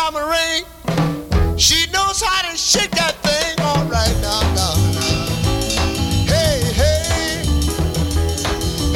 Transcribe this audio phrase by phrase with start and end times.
[0.00, 0.64] diamond ring.
[1.58, 4.74] She knows how to shake that thing all right now, now.
[6.24, 7.42] Hey, hey,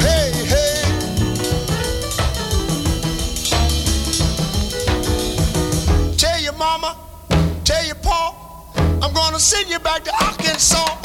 [0.05, 0.81] hey, hey.
[6.17, 6.97] Tell your mama,
[7.63, 8.33] tell your pa,
[9.03, 11.04] I'm gonna send you back to Arkansas.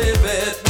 [0.00, 0.69] live it.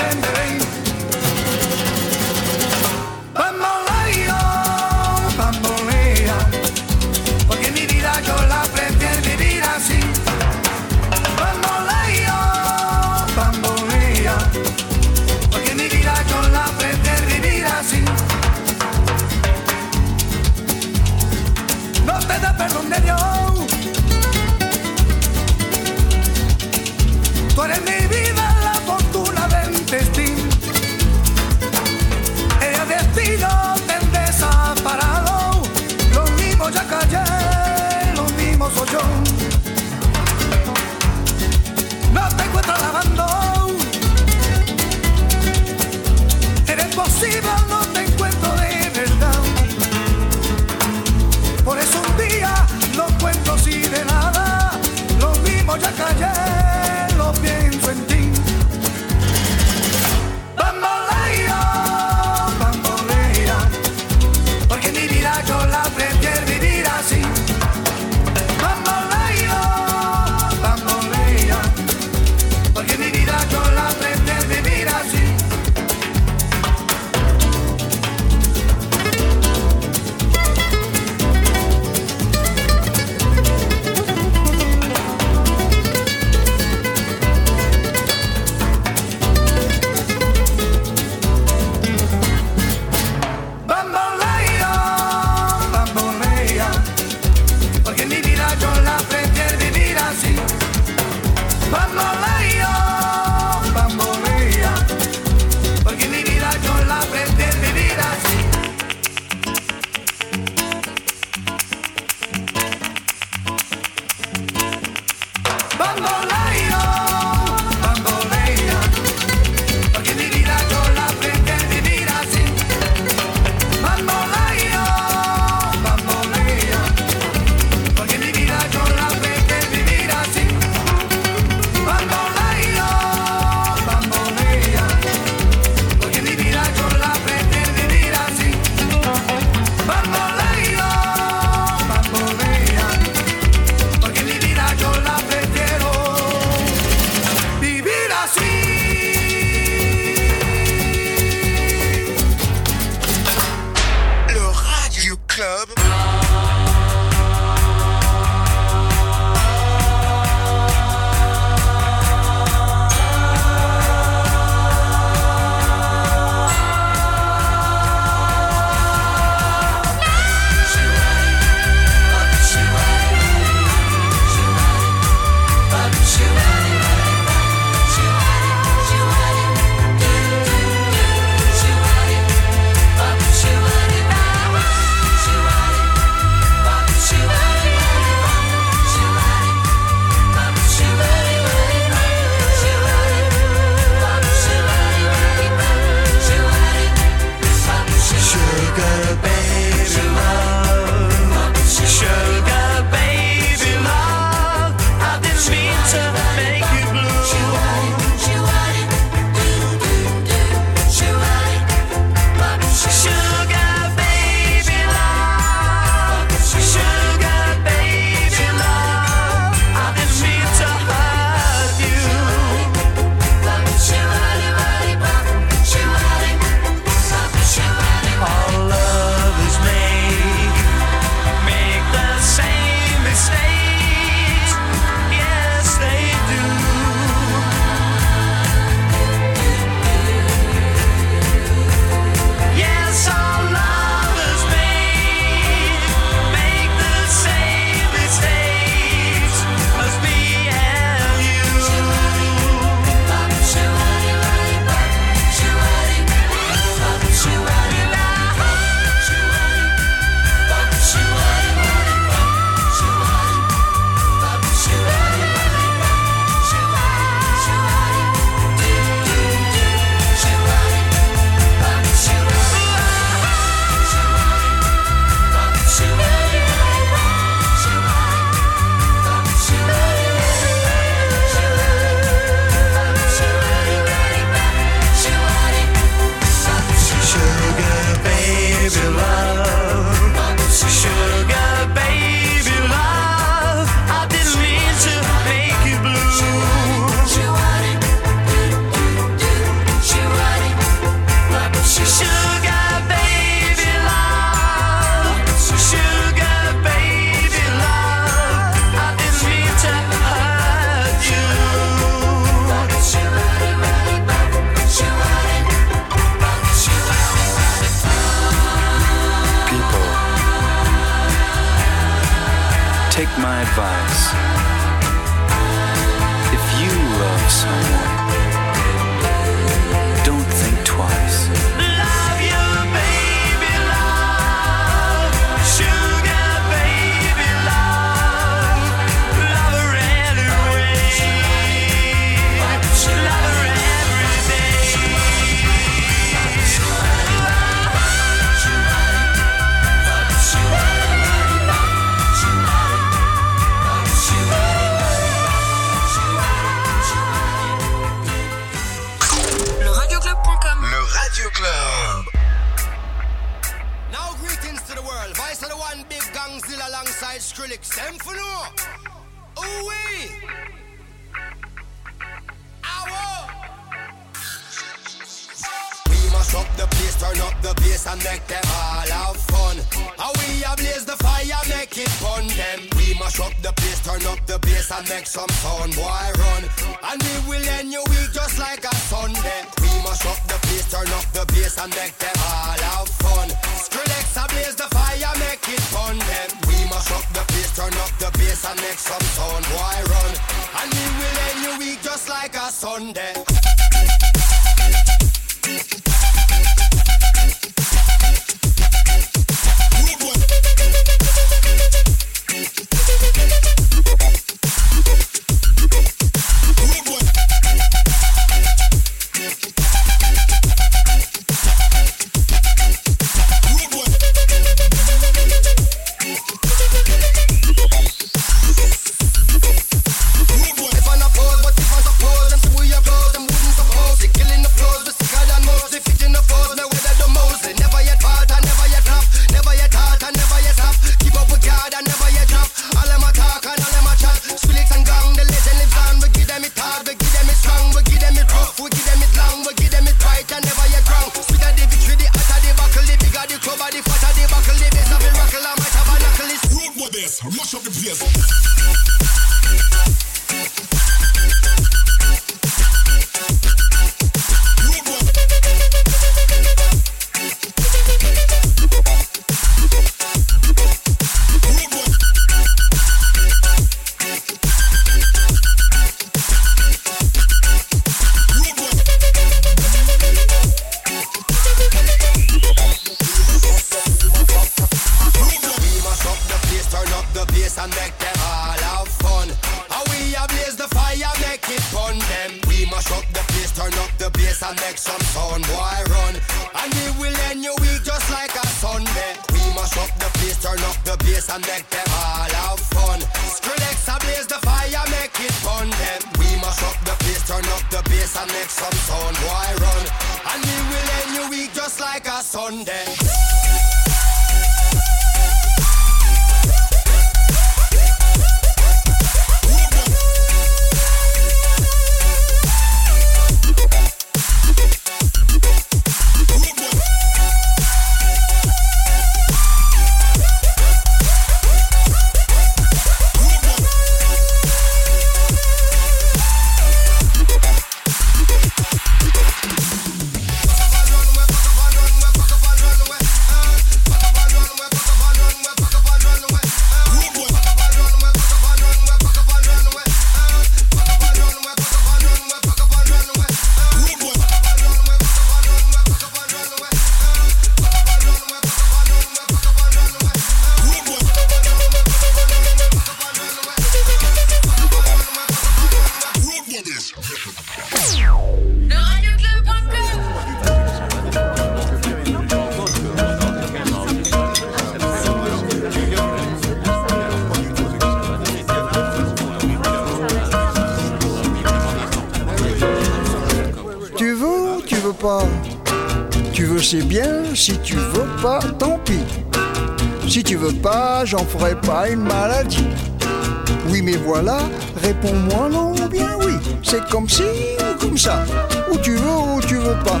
[597.60, 598.24] Ou comme ça.
[598.72, 600.00] Ou tu veux ou tu veux pas.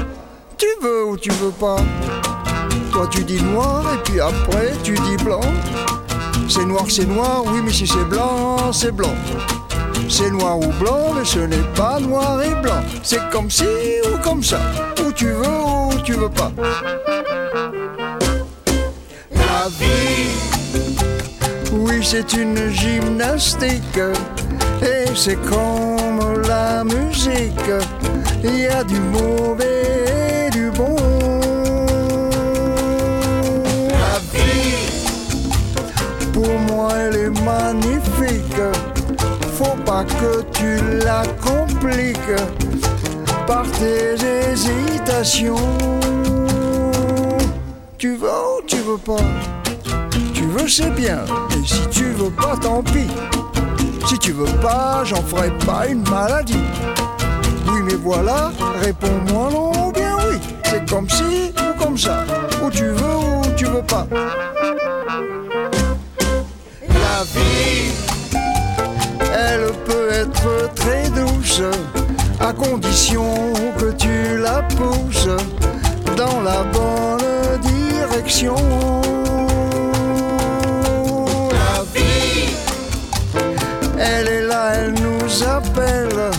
[0.56, 1.76] Tu veux ou tu veux pas.
[2.92, 5.40] Toi tu dis noir et puis après tu dis blanc.
[6.48, 9.14] C'est noir, c'est noir, oui, mais si c'est blanc, c'est blanc.
[10.08, 12.82] C'est noir ou blanc, mais ce n'est pas noir et blanc.
[13.04, 13.64] C'est comme si
[14.12, 14.58] ou comme ça.
[15.06, 16.50] Ou tu veux ou tu veux pas.
[19.32, 20.30] La vie,
[21.72, 24.00] oui, c'est une gymnastique.
[24.82, 25.99] Et c'est comme
[26.50, 27.70] la musique.
[28.42, 30.96] Il y a du mauvais et du bon.
[34.02, 34.74] La vie,
[36.32, 38.62] pour moi, elle est magnifique.
[39.58, 40.70] Faut pas que tu
[41.04, 42.40] la compliques
[43.46, 45.68] par tes hésitations.
[47.96, 49.26] Tu veux ou tu veux pas?
[50.34, 51.20] Tu veux, c'est bien.
[51.54, 53.10] Et si tu veux pas, tant pis.
[54.10, 56.64] Si tu veux pas, j'en ferai pas une maladie.
[57.68, 58.50] Oui, mais voilà,
[58.82, 60.36] réponds-moi non ou bien oui.
[60.64, 62.24] C'est comme si ou comme ça.
[62.60, 64.08] Ou tu veux ou tu veux pas.
[66.88, 67.92] La vie,
[69.32, 71.62] elle peut être très douce,
[72.40, 73.32] à condition
[73.78, 75.28] que tu la pousses
[76.16, 78.56] dans la bonne direction.
[84.00, 86.30] Elle est là, elle nous appelle.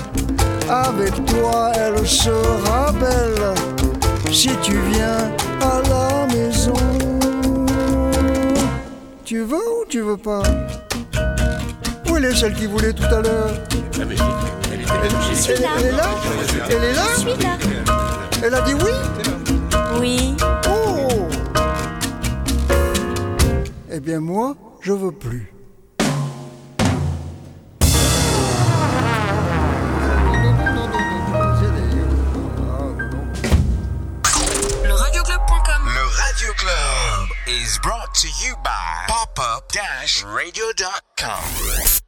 [0.70, 3.54] Avec toi, elle sera belle
[4.32, 5.30] si tu viens
[5.62, 6.74] à la maison.
[9.26, 10.44] Tu veux ou tu veux pas?
[12.10, 13.52] Où elle est celle qui voulait tout à l'heure?
[14.00, 16.10] Elle, est là?
[16.70, 17.04] Elle est là?
[17.16, 17.58] Je suis là.
[18.44, 18.92] Elle a dit oui?
[20.00, 20.36] Oui.
[20.68, 21.28] Oh
[23.92, 25.54] Eh bien moi, je veux plus.
[37.72, 42.02] Is brought to you by popup-radio.com.